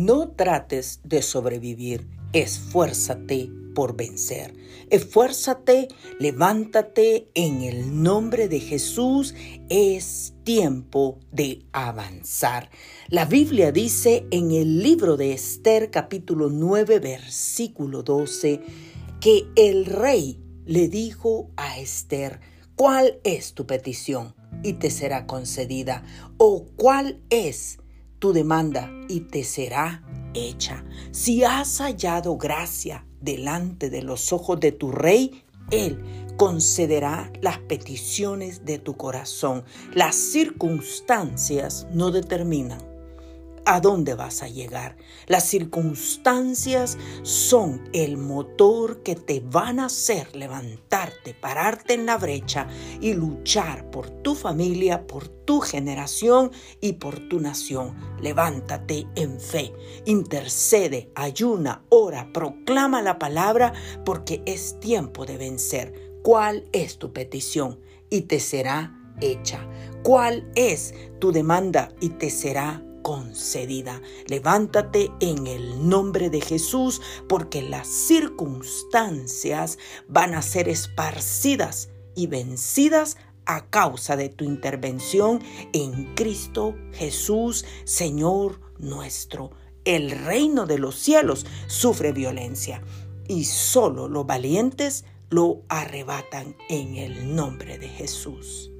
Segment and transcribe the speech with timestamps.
[0.00, 4.54] No trates de sobrevivir, esfuérzate por vencer.
[4.88, 5.88] Esfuérzate,
[6.18, 9.34] levántate en el nombre de Jesús.
[9.68, 12.70] Es tiempo de avanzar.
[13.08, 18.62] La Biblia dice en el libro de Esther capítulo 9 versículo 12
[19.20, 22.40] que el rey le dijo a Esther,
[22.74, 24.34] ¿cuál es tu petición?
[24.62, 26.04] Y te será concedida.
[26.38, 27.80] ¿O cuál es
[28.20, 30.84] tu demanda y te será hecha.
[31.10, 35.98] Si has hallado gracia delante de los ojos de tu rey, él
[36.36, 39.64] concederá las peticiones de tu corazón.
[39.94, 42.89] Las circunstancias no determinan
[43.64, 44.96] a dónde vas a llegar.
[45.26, 52.66] Las circunstancias son el motor que te van a hacer levantarte, pararte en la brecha
[53.00, 57.96] y luchar por tu familia, por tu generación y por tu nación.
[58.20, 59.72] Levántate en fe,
[60.04, 63.72] intercede, ayuna, ora, proclama la palabra
[64.04, 66.10] porque es tiempo de vencer.
[66.22, 67.80] ¿Cuál es tu petición?
[68.10, 69.66] Y te será hecha.
[70.02, 71.90] ¿Cuál es tu demanda?
[72.00, 74.00] Y te será concedida.
[74.26, 83.16] Levántate en el nombre de Jesús porque las circunstancias van a ser esparcidas y vencidas
[83.46, 89.50] a causa de tu intervención en Cristo Jesús, Señor nuestro.
[89.84, 92.82] El reino de los cielos sufre violencia
[93.28, 98.70] y solo los valientes lo arrebatan en el nombre de Jesús.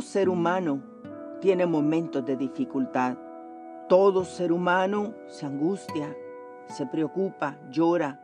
[0.00, 0.80] Ser humano
[1.40, 3.16] tiene momentos de dificultad.
[3.88, 6.16] Todo ser humano se angustia,
[6.66, 8.20] se preocupa, llora.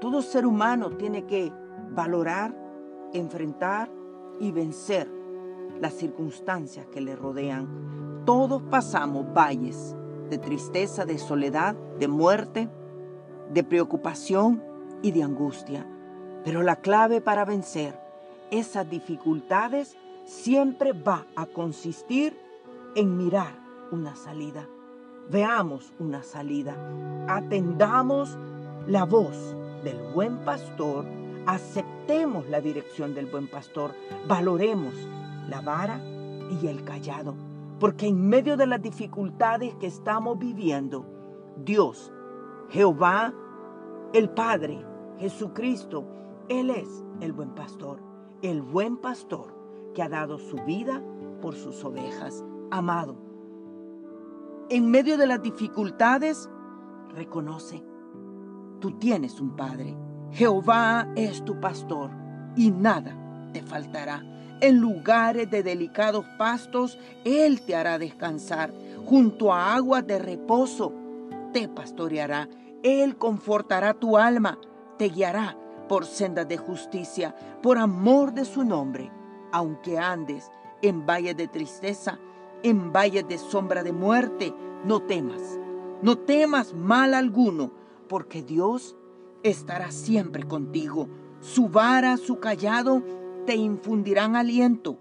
[0.00, 1.52] Todo ser humano tiene que
[1.90, 2.54] valorar,
[3.12, 3.88] enfrentar
[4.40, 5.08] y vencer
[5.80, 8.22] las circunstancias que le rodean.
[8.24, 9.96] Todos pasamos valles
[10.28, 12.68] de tristeza, de soledad, de muerte,
[13.52, 14.62] de preocupación
[15.02, 15.86] y de angustia.
[16.44, 17.98] Pero la clave para vencer
[18.50, 19.96] esas dificultades
[20.28, 22.38] siempre va a consistir
[22.94, 23.58] en mirar
[23.90, 24.68] una salida.
[25.30, 26.76] Veamos una salida.
[27.28, 28.36] Atendamos
[28.86, 31.06] la voz del buen pastor.
[31.46, 33.94] Aceptemos la dirección del buen pastor.
[34.26, 34.94] Valoremos
[35.48, 35.98] la vara
[36.60, 37.34] y el callado.
[37.80, 41.06] Porque en medio de las dificultades que estamos viviendo,
[41.56, 42.12] Dios,
[42.68, 43.32] Jehová,
[44.12, 44.84] el Padre,
[45.18, 46.04] Jesucristo,
[46.50, 47.98] Él es el buen pastor.
[48.42, 49.57] El buen pastor
[49.94, 51.02] que ha dado su vida
[51.40, 52.44] por sus ovejas.
[52.70, 53.16] Amado,
[54.70, 56.50] en medio de las dificultades,
[57.14, 57.82] reconoce,
[58.80, 59.96] tú tienes un Padre.
[60.30, 62.10] Jehová es tu pastor
[62.54, 63.16] y nada
[63.54, 64.22] te faltará.
[64.60, 68.74] En lugares de delicados pastos, Él te hará descansar.
[69.06, 70.92] Junto a aguas de reposo,
[71.54, 72.48] te pastoreará.
[72.82, 74.58] Él confortará tu alma,
[74.98, 75.56] te guiará
[75.88, 79.10] por sendas de justicia, por amor de su nombre
[79.52, 80.50] aunque andes
[80.82, 82.18] en valle de tristeza,
[82.62, 84.54] en valle de sombra de muerte,
[84.84, 85.58] no temas,
[86.02, 87.72] no temas mal alguno,
[88.08, 88.96] porque Dios
[89.42, 91.08] estará siempre contigo.
[91.40, 93.02] Su vara, su callado
[93.46, 94.98] te infundirán aliento.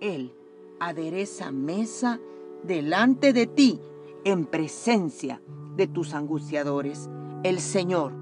[0.00, 0.34] Él
[0.80, 2.20] adereza mesa
[2.62, 3.80] delante de ti
[4.24, 5.42] en presencia
[5.76, 7.08] de tus angustiadores.
[7.42, 8.12] El Señor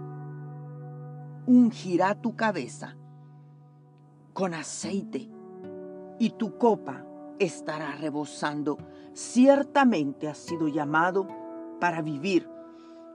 [1.47, 2.97] ungirá tu cabeza
[4.33, 5.31] con aceite
[6.19, 7.05] y tu copa
[7.39, 8.79] estará rebosando.
[9.13, 11.27] Ciertamente has sido llamado
[11.81, 12.49] para vivir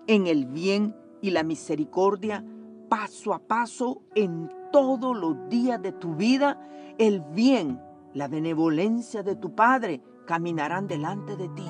[0.08, 2.44] en el bien y la misericordia
[2.90, 6.60] paso a paso en todos los días de tu vida.
[6.98, 7.82] El bien,
[8.14, 11.68] la benevolencia de tu Padre caminarán delante de ti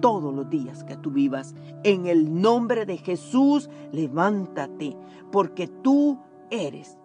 [0.00, 1.54] todos los días que tú vivas.
[1.82, 4.96] En el nombre de Jesús, levántate,
[5.30, 6.18] porque tú
[6.50, 6.98] eres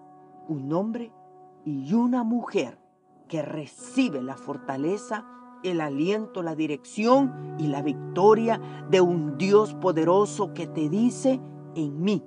[0.48, 1.12] un hombre
[1.66, 2.83] y una mujer
[3.28, 5.26] que recibe la fortaleza,
[5.64, 8.60] el aliento, la dirección y la victoria
[8.90, 11.40] de un Dios poderoso que te dice,
[11.76, 12.24] en mí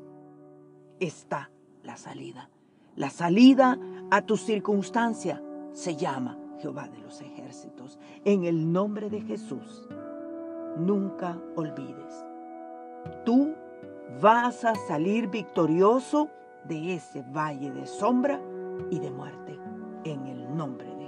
[1.01, 1.51] está
[1.83, 2.51] la salida.
[2.97, 3.79] La salida
[4.11, 7.99] a tu circunstancia se llama Jehová de los ejércitos.
[8.25, 9.87] En el nombre de Jesús,
[10.79, 12.25] nunca olvides.
[13.25, 13.55] Tú
[14.21, 16.31] vas a salir victorioso
[16.65, 18.41] de ese valle de sombra
[18.91, 19.59] y de muerte
[20.05, 21.07] en el nombre de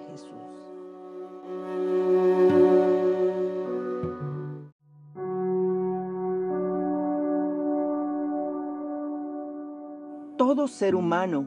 [10.48, 11.46] todo ser humano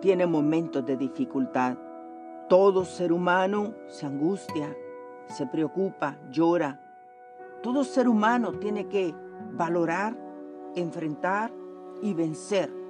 [0.00, 1.78] tiene momentos de dificultad.
[2.48, 4.76] Todo ser humano se angustia,
[5.28, 6.80] se preocupa, llora.
[7.62, 9.14] Todo ser humano tiene que
[9.52, 10.16] valorar,
[10.74, 11.52] enfrentar
[12.02, 12.81] y vencer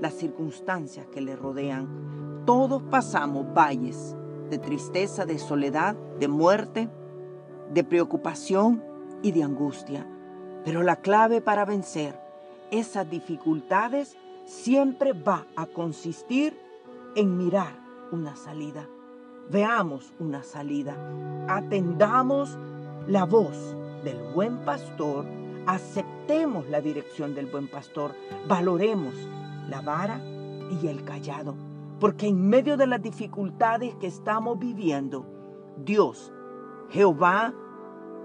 [0.00, 2.42] las circunstancias que le rodean.
[2.46, 4.16] Todos pasamos valles
[4.48, 6.88] de tristeza, de soledad, de muerte,
[7.72, 8.82] de preocupación
[9.22, 10.06] y de angustia.
[10.64, 12.18] Pero la clave para vencer
[12.70, 16.58] esas dificultades siempre va a consistir
[17.14, 17.72] en mirar
[18.12, 18.88] una salida.
[19.50, 20.96] Veamos una salida.
[21.48, 22.56] Atendamos
[23.06, 25.26] la voz del buen pastor.
[25.66, 28.14] Aceptemos la dirección del buen pastor.
[28.48, 29.14] Valoremos
[29.70, 30.20] la vara
[30.70, 31.54] y el callado.
[31.98, 35.26] Porque en medio de las dificultades que estamos viviendo,
[35.78, 36.32] Dios,
[36.90, 37.54] Jehová,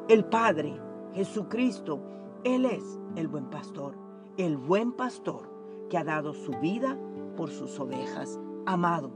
[0.08, 0.80] el Padre,
[1.14, 2.02] Jesucristo,
[2.44, 3.96] Él es el buen pastor.
[4.38, 5.50] El buen pastor
[5.90, 6.98] que ha dado su vida
[7.38, 8.40] por sus ovejas.
[8.66, 9.12] Amado,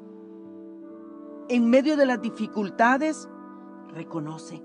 [1.50, 3.28] en medio de las dificultades,
[3.94, 4.64] reconoce,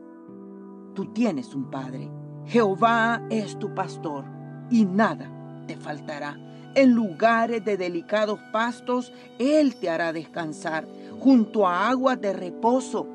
[0.93, 2.11] tú tienes un Padre.
[2.45, 4.27] Jehová es tu pastor
[4.71, 6.37] y nada te faltará.
[6.75, 10.87] En lugares de delicados pastos, Él te hará descansar.
[11.21, 13.07] Junto a aguas de reposo,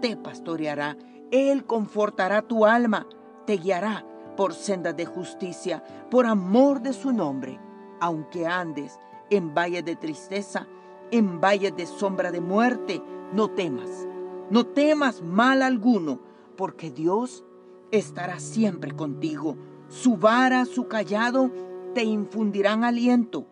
[0.00, 0.96] te pastoreará.
[1.30, 3.06] Él confortará tu alma,
[3.46, 4.04] te guiará
[4.36, 7.58] por sendas de justicia, por amor de su nombre.
[8.00, 8.98] Aunque andes
[9.30, 10.66] en valles de tristeza,
[11.10, 13.02] en valles de sombra de muerte,
[13.32, 14.06] no temas,
[14.50, 16.20] no temas mal alguno,
[16.56, 17.44] porque Dios
[17.90, 19.56] estará siempre contigo.
[19.88, 21.50] Su vara, su callado,
[21.94, 23.46] te infundirán aliento.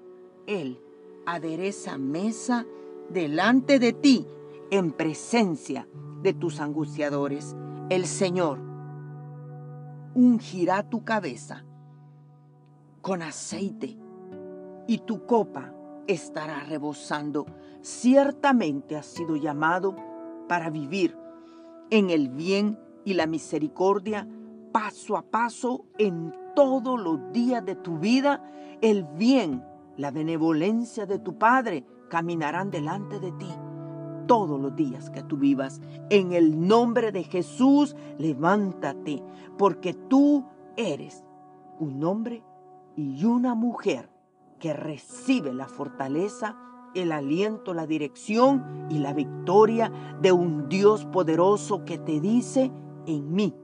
[0.47, 0.81] Él
[1.27, 2.67] adereza mesa
[3.11, 4.27] delante de ti
[4.71, 5.89] en presencia
[6.23, 7.57] de tus angustiadores.
[7.91, 8.59] El Señor
[10.15, 11.65] ungirá tu cabeza
[13.03, 13.97] con aceite
[14.87, 15.73] y tu copa
[16.07, 17.47] estará rebosando.
[17.83, 19.97] Ciertamente has sido llamado
[20.49, 21.17] para vivir
[21.91, 24.29] en el bien y la misericordia
[24.77, 28.45] paso a paso en todos los días de tu vida,
[28.83, 29.65] el bien,
[29.97, 33.49] la benevolencia de tu Padre caminarán delante de ti
[34.27, 35.81] todos los días que tú vivas.
[36.11, 39.23] En el nombre de Jesús, levántate,
[39.57, 40.45] porque tú
[40.77, 41.25] eres
[41.81, 42.45] un hombre
[42.97, 44.11] y una mujer
[44.59, 46.55] que recibe la fortaleza,
[46.95, 49.91] el aliento, la dirección y la victoria
[50.21, 52.71] de un Dios poderoso que te dice,
[53.07, 53.55] en mí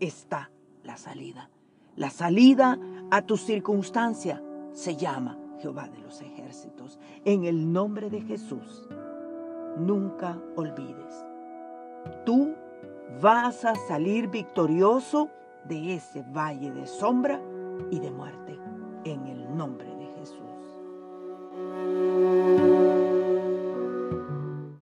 [0.00, 0.50] está
[0.84, 1.50] la salida.
[1.96, 2.78] La salida
[3.10, 4.42] a tu circunstancia
[4.72, 6.98] se llama Jehová de los ejércitos.
[7.24, 8.88] En el nombre de Jesús,
[9.76, 11.24] nunca olvides.
[12.24, 12.54] Tú
[13.20, 15.28] vas a salir victorioso
[15.64, 17.40] de ese valle de sombra
[17.90, 18.58] y de muerte.
[19.04, 19.87] En el nombre